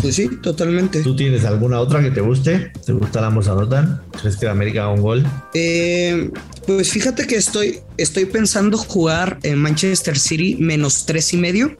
Pues 0.00 0.16
sí, 0.16 0.28
totalmente. 0.42 1.02
¿Tú 1.02 1.14
tienes 1.14 1.44
alguna 1.44 1.78
otra 1.78 2.02
que 2.02 2.10
te 2.10 2.20
guste? 2.20 2.72
¿Te 2.84 2.92
gusta 2.92 3.20
la 3.20 3.30
Mozanotan? 3.30 4.02
¿Crees 4.20 4.36
que 4.36 4.46
el 4.46 4.52
América 4.52 4.82
haga 4.82 4.92
un 4.92 5.02
gol? 5.02 5.26
Eh, 5.54 6.30
pues 6.66 6.90
fíjate 6.90 7.26
que 7.26 7.36
estoy, 7.36 7.80
estoy 7.96 8.24
pensando 8.24 8.78
jugar 8.78 9.38
en 9.42 9.58
Manchester 9.58 10.18
City 10.18 10.56
menos 10.58 11.06
tres 11.06 11.32
y 11.34 11.36
medio, 11.36 11.76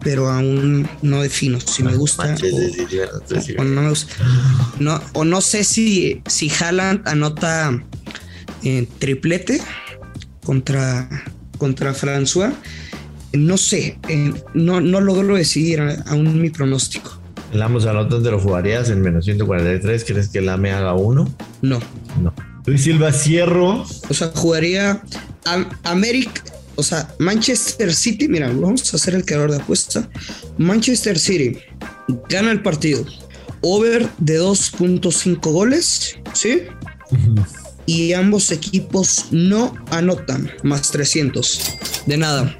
pero 0.00 0.28
aún 0.28 0.88
no 1.02 1.22
defino 1.22 1.58
si 1.60 1.82
me 1.82 1.94
gusta 1.94 2.24
o, 2.24 3.60
o, 3.60 3.64
no 3.64 3.82
me 3.82 3.88
gusta. 3.88 4.14
No, 4.78 5.00
o 5.14 5.24
no 5.24 5.40
sé 5.40 5.64
si, 5.64 6.22
si 6.26 6.50
Haaland 6.50 7.06
anota 7.08 7.82
eh, 8.66 8.88
triplete 8.98 9.60
contra, 10.44 11.08
contra 11.56 11.94
François. 11.94 12.52
No 13.32 13.56
sé, 13.56 13.98
eh, 14.08 14.32
no, 14.54 14.80
no 14.80 15.00
logro 15.00 15.36
decidir 15.36 15.80
aún 16.06 16.40
mi 16.40 16.50
pronóstico. 16.50 17.20
El 17.52 17.62
Amos 17.62 17.86
Anotan 17.86 18.24
te 18.24 18.30
lo 18.30 18.40
jugarías 18.40 18.90
en 18.90 19.02
menos 19.02 19.24
143. 19.24 20.04
¿Crees 20.04 20.28
que 20.30 20.38
el 20.38 20.48
AME 20.48 20.72
haga 20.72 20.94
uno? 20.94 21.32
No. 21.62 21.78
No. 22.20 22.34
Luis 22.66 22.82
Silva 22.82 23.12
Cierro. 23.12 23.84
O 24.08 24.14
sea, 24.14 24.32
jugaría 24.34 25.00
América. 25.84 26.42
O 26.74 26.82
sea, 26.82 27.08
Manchester 27.20 27.94
City. 27.94 28.26
Mira, 28.26 28.48
vamos 28.48 28.92
a 28.92 28.96
hacer 28.96 29.14
el 29.14 29.24
creador 29.24 29.52
de 29.52 29.58
apuesta. 29.58 30.08
Manchester 30.58 31.20
City 31.20 31.58
gana 32.28 32.50
el 32.50 32.62
partido. 32.62 33.04
Over 33.60 34.08
de 34.18 34.40
2.5 34.40 35.52
goles. 35.52 36.16
¿Sí? 36.32 36.62
Uh 37.10 37.16
-huh. 37.16 37.65
Y 37.86 38.12
ambos 38.12 38.50
equipos 38.50 39.26
no 39.30 39.74
anotan 39.90 40.50
más 40.62 40.90
300. 40.90 41.78
De 42.06 42.16
nada. 42.16 42.58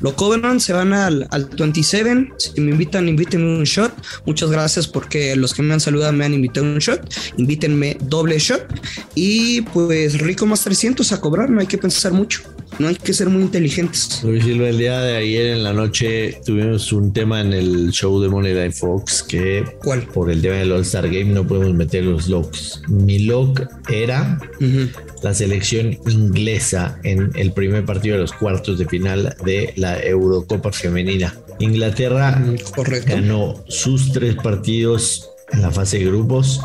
Lo 0.00 0.14
cobran, 0.14 0.60
se 0.60 0.72
van 0.72 0.92
al, 0.92 1.26
al 1.30 1.46
27. 1.46 2.32
Si 2.38 2.60
me 2.60 2.72
invitan, 2.72 3.08
invítenme 3.08 3.58
un 3.58 3.64
shot. 3.64 3.92
Muchas 4.26 4.50
gracias 4.50 4.86
porque 4.86 5.36
los 5.36 5.54
que 5.54 5.62
me 5.62 5.74
han 5.74 5.80
saludado 5.80 6.12
me 6.12 6.24
han 6.24 6.34
invitado 6.34 6.66
un 6.66 6.78
shot. 6.78 7.00
Invítenme 7.36 7.96
doble 8.00 8.38
shot. 8.38 8.66
Y 9.14 9.62
pues 9.62 10.18
rico 10.18 10.46
más 10.46 10.62
300 10.64 11.12
a 11.12 11.20
cobrar. 11.20 11.50
No 11.50 11.60
hay 11.60 11.66
que 11.66 11.78
pensar 11.78 12.12
mucho. 12.12 12.42
No 12.78 12.88
hay 12.88 12.96
que 12.96 13.12
ser 13.12 13.28
muy 13.28 13.42
inteligentes. 13.42 14.22
Luis 14.24 14.44
Silva, 14.44 14.68
el 14.68 14.78
día 14.78 15.00
de 15.00 15.16
ayer 15.16 15.46
en 15.56 15.62
la 15.62 15.72
noche 15.72 16.40
tuvimos 16.44 16.92
un 16.92 17.12
tema 17.12 17.40
en 17.40 17.52
el 17.52 17.90
show 17.90 18.20
de 18.20 18.28
Money 18.28 18.54
Line 18.54 18.72
Fox 18.72 19.22
que 19.22 19.64
¿Cuál? 19.84 20.02
por 20.02 20.30
el 20.30 20.40
tema 20.40 20.56
del 20.56 20.72
All 20.72 20.82
Star 20.82 21.04
Game 21.06 21.26
no 21.26 21.46
podemos 21.46 21.74
meter 21.74 22.04
los 22.04 22.28
locks. 22.28 22.82
Mi 22.88 23.20
lock 23.20 23.62
era 23.90 24.38
uh 24.60 24.64
-huh. 24.64 24.90
la 25.22 25.34
selección 25.34 25.98
inglesa 26.08 26.98
en 27.04 27.30
el 27.34 27.52
primer 27.52 27.84
partido 27.84 28.16
de 28.16 28.22
los 28.22 28.32
cuartos 28.32 28.78
de 28.78 28.86
final 28.86 29.36
de 29.44 29.72
la 29.76 30.02
Eurocopa 30.02 30.72
Femenina. 30.72 31.34
Inglaterra 31.58 32.42
Correcto. 32.74 33.12
ganó 33.14 33.62
sus 33.68 34.12
tres 34.12 34.34
partidos 34.36 35.28
en 35.52 35.62
la 35.62 35.70
fase 35.70 35.98
de 35.98 36.06
grupos 36.06 36.60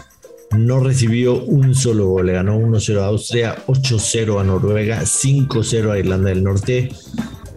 no 0.51 0.79
recibió 0.79 1.41
un 1.43 1.75
solo 1.75 2.07
gol. 2.07 2.27
Le 2.27 2.33
ganó 2.33 2.57
1-0 2.59 3.01
a 3.01 3.07
Austria, 3.07 3.55
8-0 3.67 4.39
a 4.39 4.43
Noruega, 4.43 5.01
5-0 5.01 5.91
a 5.91 5.99
Irlanda 5.99 6.29
del 6.29 6.43
Norte. 6.43 6.89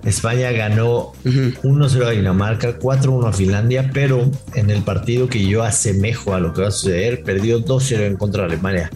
España 0.05 0.51
ganó 0.51 1.13
uh 1.13 1.13
-huh. 1.25 1.61
1-0 1.63 2.07
a 2.07 2.11
Dinamarca, 2.11 2.79
4-1 2.79 3.29
a 3.29 3.33
Finlandia, 3.33 3.91
pero 3.93 4.31
en 4.55 4.71
el 4.71 4.83
partido 4.83 5.29
que 5.29 5.47
yo 5.47 5.63
asemejo 5.63 6.35
a 6.35 6.41
lo 6.41 6.55
que 6.55 6.63
va 6.63 6.69
a 6.69 6.71
suceder, 6.71 7.23
perdió 7.23 7.63
2-0 7.63 8.07
en 8.07 8.17
contra 8.17 8.45
de 8.45 8.55
Alemania. 8.55 8.91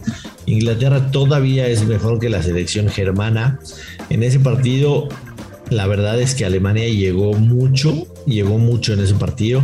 Inglaterra 0.47 1.11
todavía 1.11 1.67
es 1.67 1.85
mejor 1.85 2.19
que 2.19 2.29
la 2.29 2.41
selección 2.41 2.89
germana. 2.89 3.59
En 4.09 4.23
ese 4.23 4.39
partido, 4.39 5.09
la 5.69 5.85
verdad 5.85 6.19
es 6.19 6.33
que 6.33 6.45
Alemania 6.45 6.87
llegó 6.87 7.33
mucho, 7.33 8.07
llegó 8.25 8.57
mucho 8.57 8.93
en 8.93 9.01
ese 9.01 9.13
partido. 9.13 9.63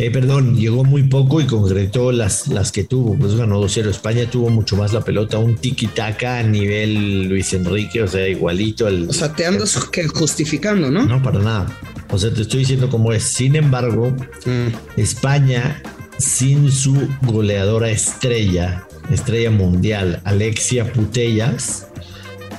Eh, 0.00 0.12
perdón, 0.12 0.56
llegó 0.56 0.84
muy 0.84 1.02
poco 1.02 1.40
y 1.40 1.46
concretó 1.46 2.12
las, 2.12 2.46
las 2.46 2.70
que 2.70 2.84
tuvo. 2.84 3.16
Pues 3.16 3.34
ganó 3.34 3.60
2-0. 3.60 3.88
España 3.88 4.30
tuvo 4.30 4.48
mucho 4.48 4.76
más 4.76 4.92
la 4.92 5.00
pelota, 5.00 5.38
un 5.38 5.56
tiki-taka 5.56 6.38
a 6.38 6.42
nivel 6.44 7.24
Luis 7.24 7.52
Enrique, 7.52 8.00
o 8.04 8.06
sea, 8.06 8.28
igualito 8.28 8.86
al. 8.86 9.08
O 9.08 9.12
sea, 9.12 9.32
te 9.32 9.44
andas 9.44 9.76
justificando, 10.14 10.88
¿no? 10.88 11.04
No, 11.04 11.20
para 11.20 11.40
nada. 11.40 11.66
O 12.10 12.16
sea, 12.16 12.32
te 12.32 12.42
estoy 12.42 12.60
diciendo 12.60 12.88
cómo 12.88 13.12
es. 13.12 13.24
Sin 13.24 13.56
embargo, 13.56 14.14
mm. 14.46 15.00
España, 15.00 15.82
sin 16.16 16.70
su 16.70 17.08
goleadora 17.22 17.90
estrella, 17.90 18.86
estrella 19.10 19.50
mundial, 19.50 20.20
Alexia 20.22 20.92
Putellas, 20.92 21.88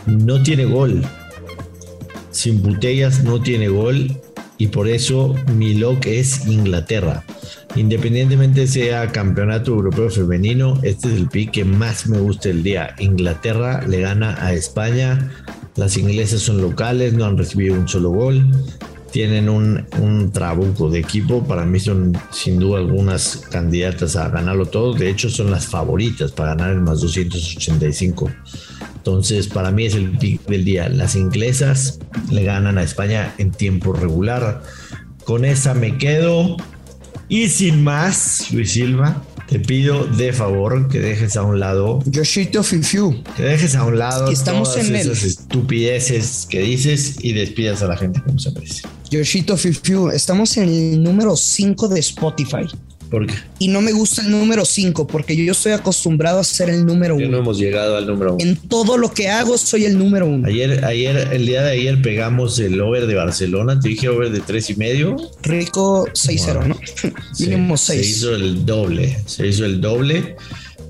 no 0.08 0.44
tiene 0.44 0.66
gol. 0.66 1.06
Sin 2.32 2.62
Putellas 2.62 3.24
no 3.24 3.42
tiene 3.42 3.70
gol 3.70 4.20
y 4.60 4.68
por 4.68 4.90
eso 4.90 5.34
mi 5.56 5.74
lock 5.74 6.06
es 6.06 6.46
Inglaterra. 6.46 7.24
Independientemente 7.76 8.68
sea 8.68 9.08
campeonato 9.08 9.72
europeo 9.72 10.10
femenino, 10.10 10.78
este 10.84 11.08
es 11.08 11.14
el 11.16 11.30
pick 11.30 11.52
que 11.52 11.66
más 11.66 12.08
me 12.08 12.20
gusta 12.20 12.50
el 12.50 12.62
día. 12.62 12.94
Inglaterra 13.00 13.88
le 13.88 14.02
gana 14.02 14.36
a 14.44 14.54
España. 14.54 15.32
Las 15.78 15.96
inglesas 15.96 16.42
son 16.42 16.62
locales, 16.62 17.14
no 17.14 17.26
han 17.26 17.38
recibido 17.38 17.74
un 17.74 17.88
solo 17.88 18.10
gol. 18.10 18.52
Tienen 19.12 19.48
un, 19.48 19.88
un 19.98 20.32
trabuco 20.32 20.90
de 20.90 21.00
equipo. 21.00 21.42
Para 21.48 21.64
mí 21.66 21.80
son 21.80 22.18
sin 22.32 22.60
duda 22.60 22.80
algunas 22.80 23.38
candidatas 23.50 24.18
a 24.18 24.28
ganarlo 24.28 24.66
todo. 24.66 24.94
De 24.94 25.10
hecho, 25.10 25.30
son 25.30 25.52
las 25.52 25.68
favoritas 25.68 26.34
para 26.34 26.54
ganar 26.56 26.72
el 26.72 26.82
más 26.82 27.00
285. 27.00 28.30
Entonces, 29.00 29.48
para 29.48 29.72
mí 29.72 29.86
es 29.86 29.96
el 29.96 30.18
pick 30.18 30.46
del 30.46 30.66
día. 30.66 30.90
Las 30.90 31.16
inglesas 31.16 32.00
le 32.30 32.44
ganan 32.44 32.78
a 32.78 32.84
España 32.84 33.34
en 33.38 33.52
tiempo 33.52 33.94
regular. 33.94 34.62
Con 35.24 35.46
esa 35.46 35.74
me 35.74 35.98
quedo. 35.98 36.58
Y 37.30 37.48
sin 37.48 37.84
más, 37.84 38.52
Luis 38.52 38.74
Silva, 38.74 39.24
te 39.48 39.60
pido 39.60 40.06
de 40.06 40.34
favor 40.34 40.90
que 40.90 41.00
dejes 41.00 41.38
a 41.38 41.44
un 41.44 41.60
lado. 41.60 42.00
Yoshito 42.06 42.62
Fifiu. 42.62 43.24
Que 43.38 43.44
dejes 43.44 43.74
a 43.76 43.86
un 43.86 43.98
lado 43.98 44.30
Estamos 44.30 44.74
todas 44.74 44.90
en 44.90 44.96
esas 44.96 45.24
el... 45.24 45.30
estupideces 45.30 46.46
que 46.50 46.60
dices 46.60 47.16
y 47.22 47.34
despidas 47.34 47.82
a 47.82 47.88
la 47.88 47.96
gente 47.96 48.22
como 48.22 48.38
se 48.38 48.52
merece. 48.52 48.82
Yoshito 49.10 49.56
Fifiu. 49.56 50.10
Estamos 50.10 50.58
en 50.58 50.70
el 50.70 51.02
número 51.02 51.38
5 51.38 51.88
de 51.88 52.00
Spotify. 52.02 52.68
¿Por 53.10 53.26
qué? 53.26 53.34
Y 53.58 53.70
no 53.70 53.82
me 53.82 53.92
gusta 53.92 54.22
el 54.22 54.32
número 54.32 54.66
5 54.66 55.08
porque 55.08 55.36
yo 55.36 55.52
estoy 55.52 55.72
acostumbrado 55.72 56.40
a 56.40 56.44
ser 56.44 56.70
el 56.70 56.86
número 56.86 57.16
1. 57.16 57.28
no 57.28 57.38
hemos 57.40 57.58
llegado 57.58 57.98
al 57.98 58.06
número 58.06 58.36
1. 58.36 58.46
En 58.46 58.56
todo 58.56 58.98
lo 58.98 59.12
que 59.12 59.30
hago 59.30 59.58
soy 59.58 59.86
el 59.86 59.98
número 59.98 60.28
1. 60.28 60.48
Ayer, 60.48 60.86
ayer, 60.86 61.30
el 61.32 61.46
día 61.46 61.64
de 61.64 61.72
ayer 61.72 62.02
pegamos 62.02 62.60
el 62.60 62.80
over 62.80 63.08
de 63.08 63.16
Barcelona. 63.16 63.80
Te 63.80 63.90
dije 63.90 64.10
over 64.10 64.32
de 64.32 64.40
tres 64.42 64.70
y 64.70 64.76
medio. 64.76 65.18
Rico 65.42 66.08
6-0, 66.14 66.68
¿no? 66.68 66.80
Mínimo 67.40 67.78
6. 67.78 68.00
Se 68.00 68.08
hizo 68.08 68.36
el 68.36 68.66
doble. 68.66 69.18
Se 69.26 69.48
hizo 69.48 69.66
el 69.66 69.82
doble. 69.82 70.36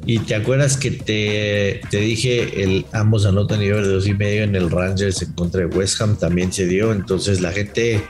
Y 0.05 0.19
te 0.19 0.35
acuerdas 0.35 0.75
que 0.75 0.91
te, 0.91 1.81
te 1.89 1.97
dije 1.97 2.63
el 2.63 2.85
ambos 2.93 3.25
anotan 3.25 3.59
nivel 3.59 3.83
de 3.83 3.89
dos 3.89 4.07
y 4.07 4.13
medio 4.13 4.43
en 4.43 4.55
el 4.55 4.69
Rangers 4.69 5.21
en 5.21 5.33
contra 5.33 5.61
de 5.61 5.67
West 5.67 6.01
Ham 6.01 6.17
también 6.17 6.51
se 6.51 6.65
dio. 6.65 6.91
Entonces 6.91 7.41
la 7.41 7.51
gente 7.51 8.01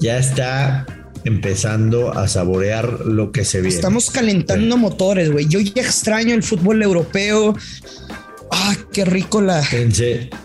ya 0.00 0.18
está 0.18 0.86
empezando 1.26 2.16
a 2.16 2.28
saborear 2.28 3.00
lo 3.04 3.32
que 3.32 3.44
se 3.44 3.60
viene. 3.60 3.74
Estamos 3.74 4.10
calentando 4.10 4.76
motores, 4.76 5.30
güey. 5.30 5.46
Yo 5.48 5.60
ya 5.60 5.82
extraño 5.82 6.34
el 6.34 6.42
fútbol 6.42 6.82
europeo. 6.82 7.54
Ah, 8.50 8.76
qué 8.92 9.04
rico 9.04 9.40
la. 9.40 9.60
Te, 9.60 9.82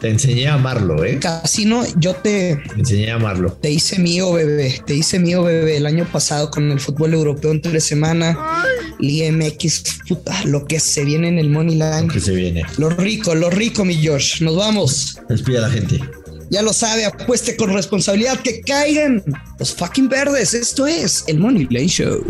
enseñé 0.02 0.48
a 0.48 0.56
amarlo, 0.56 1.06
¿eh? 1.06 1.20
Casino, 1.20 1.84
yo 1.98 2.16
te. 2.16 2.60
Te 2.74 2.80
enseñé 2.80 3.12
a 3.12 3.16
amarlo. 3.16 3.54
Te 3.54 3.70
hice 3.70 4.00
mío, 4.00 4.34
bebé. 4.34 4.82
Te 4.86 4.96
hice 4.96 5.20
mío, 5.20 5.44
bebé. 5.44 5.78
El 5.78 5.86
año 5.86 6.08
pasado 6.12 6.50
con 6.50 6.72
el 6.72 6.80
fútbol 6.80 7.14
europeo 7.14 7.52
entre 7.52 7.80
semana. 7.80 8.38
Liga 9.00 9.32
MX, 9.32 9.84
puta, 10.08 10.44
lo 10.46 10.66
que 10.66 10.80
se 10.80 11.06
viene 11.06 11.28
en 11.28 11.40
el 11.40 11.50
Money 11.50 11.76
Line. 11.76 12.08
Lo 12.08 12.14
que 12.14 12.20
se 12.20 12.34
viene. 12.34 12.64
Lo 12.78 12.90
rico, 12.90 13.36
lo 13.36 13.50
rico, 13.50 13.86
mi 13.86 14.06
Josh. 14.06 14.42
Nos 14.42 14.56
vamos. 14.56 15.20
Despide 15.30 15.60
a 15.60 15.62
la 15.62 15.70
gente. 15.70 16.00
Ya 16.52 16.62
lo 16.62 16.74
sabe, 16.74 17.06
apueste 17.06 17.56
con 17.56 17.74
responsabilidad 17.74 18.38
que 18.42 18.60
caigan 18.60 19.24
los 19.58 19.74
fucking 19.74 20.10
verdes. 20.10 20.54
Esto 20.54 20.86
es 20.86 21.24
el 21.28 21.40
Money 21.40 21.66
Line 21.70 21.88
Show. 21.88 22.26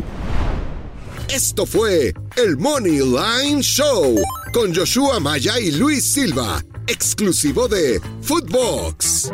Esto 1.28 1.66
fue 1.66 2.14
el 2.38 2.56
Money 2.56 3.00
Line 3.00 3.64
Show 3.64 4.16
con 4.54 4.76
Joshua 4.76 5.20
Maya 5.20 5.60
y 5.60 5.72
Luis 5.72 6.04
Silva, 6.04 6.64
exclusivo 6.86 7.68
de 7.68 8.00
Footbox. 8.22 9.32